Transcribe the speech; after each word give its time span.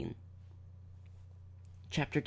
CHAPTER 1.91 2.17
II. 2.17 2.19